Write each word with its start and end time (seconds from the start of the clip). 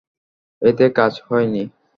এতে 0.61 0.85
কাজ 0.97 1.13
হয়নি। 1.27 1.63